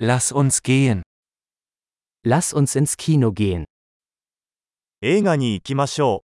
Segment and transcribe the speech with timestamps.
[0.00, 1.02] Lass uns gehen.
[2.24, 3.64] Lass uns ins Kino gehen.
[5.02, 6.22] 映画に行きましょ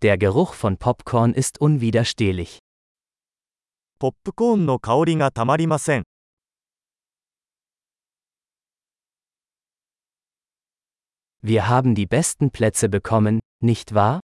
[0.00, 2.58] Der Geruch von Popcorn ist unwiderstehlich.
[2.58, 2.60] う。
[3.98, 6.04] ポップコーンの香りがたまりません。
[11.42, 14.20] Wir haben die besten Plätze bekommen, nicht wahr?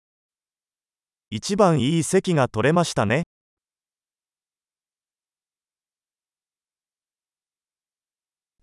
[1.29, 3.23] 一番いい席が取れましたね。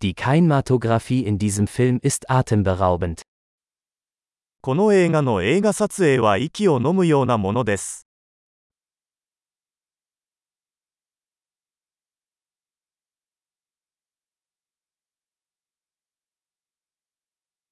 [0.04, 3.20] Die Kinematographie in diesem Film ist atemberaubend.
[4.62, 8.06] この映画の映画撮影は息を飲むようなものです。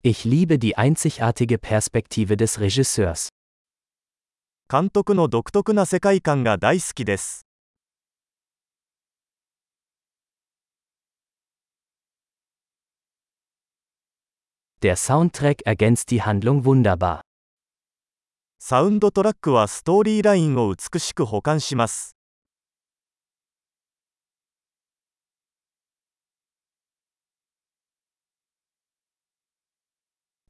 [0.02, 3.30] Ich liebe die einzigartige Perspektive des Regisseurs.
[4.70, 7.46] 監督の独特な世界観が大好きです。
[14.82, 17.22] Der Soundtrack ergänzt die Handlung wunderbar.
[18.60, 22.14] サウンドトラックはストーリーラインを美しく保管します。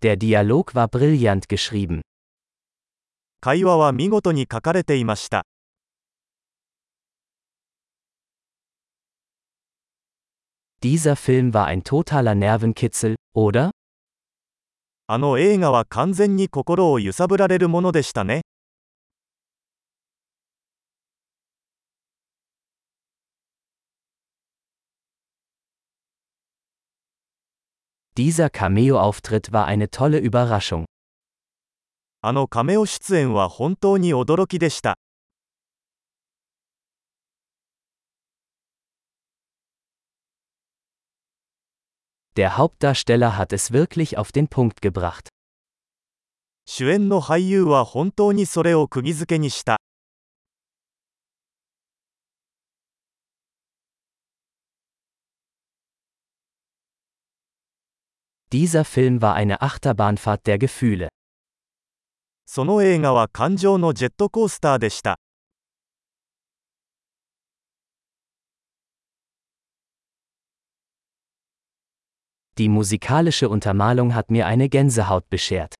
[0.03, 2.03] Der Dialog war brillant geschrieben.
[3.41, 5.47] 会話は見事に書かれていました。
[10.83, 13.71] Dieser Film war ein totaler Nervenkitzel, oder?
[15.14, 18.42] あの映画は完全に心を揺さぶられるものでしたね。
[28.18, 30.86] Dieser Cameo-Auftritt war eine tolle Überraschung.
[32.24, 34.98] あのカメオ出演は本当に驚きでした。
[42.37, 45.29] Der Hauptdarsteller hat es wirklich auf den Punkt gebracht.
[46.67, 49.79] 主演の俳優は本当にそれを釘付けにした。
[58.53, 61.09] Dieser Film war eine Achterbahnfahrt der Gefühle.
[62.47, 65.19] その映画は感情のジェットコースターでした。
[72.59, 75.75] Die musikalische Untermalung hat mir eine Gänsehaut beschert.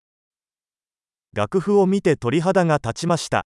[1.35, 3.45] 楽譜を見て鳥肌が立ちました。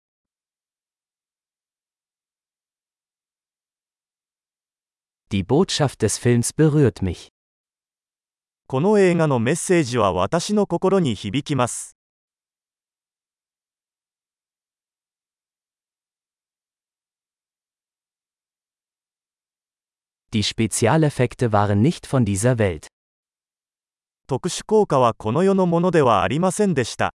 [5.31, 7.31] Die Botschaft des Films berührt mich.
[8.69, 11.97] この映画のメッセージは私の心に響きます。
[20.33, 22.89] Die Spezialeffekte waren nicht von dieser Welt.
[24.32, 27.14] 特殊効果はこの世のものではありませんでした。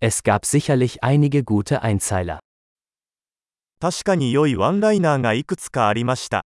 [0.00, 2.38] Es gab sicherlich einige gute Einzeiler.
[3.80, 6.46] 確かに良いワンライナーがいくつかありました。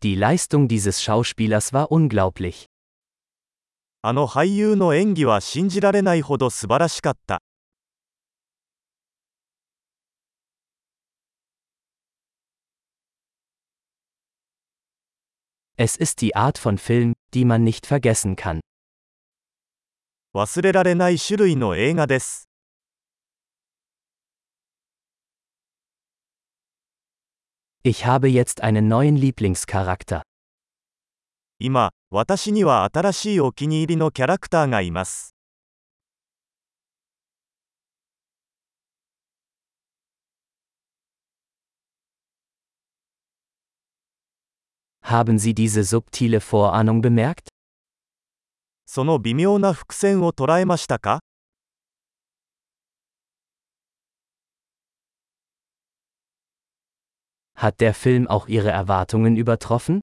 [0.00, 2.71] Die Leistung dieses Schauspielers war unglaublich.
[4.04, 7.40] あの俳優の演技は信じられないほど素晴らしかった。
[15.76, 18.60] Es ist die Art von Film, die man nicht vergessen kann.
[20.34, 22.48] 忘れられない種類の映画です。
[27.84, 30.22] Ich habe jetzt einen neuen Lieblingscharakter.
[31.60, 35.34] 今、私には新しいお気に入りのキャラクターがいます。
[45.02, 47.48] Haben Sie diese subtile Vorahnung bemerkt?
[48.84, 51.20] その微妙な伏線を捉えましたか
[57.56, 60.02] Hat der Film auch Ihre Erwartungen übertroffen?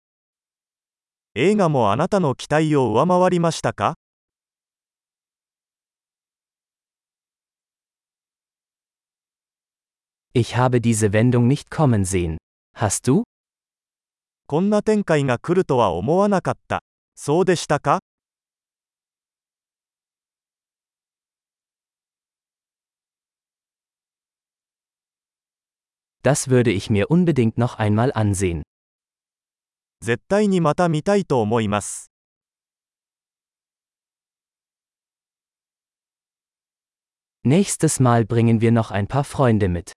[1.37, 3.97] 映画もあなたの期待を上回りましたか
[10.33, 12.39] Ich habe diese Wendung nicht kommen sehen.
[12.77, 13.23] Hast du?
[14.47, 16.83] こんな展開が来るとは思わなかった。
[17.17, 18.01] そうでしたか
[26.23, 28.63] Das würde ich mir unbedingt noch einmal ansehen.
[30.02, 32.10] 絶対にまた見たいと思います。
[37.46, 39.94] Nächstes Mal bringen wir noch ein paar Freunde mit.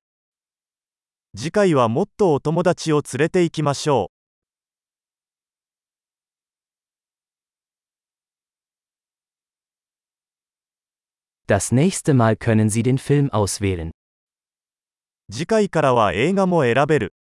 [1.37, 4.22] 次回はもっとお友達を連れて行きましょう。
[11.49, 13.90] Das nächste Mal können Sie den Film auswählen.
[15.31, 17.14] 次回からは映画も選べる。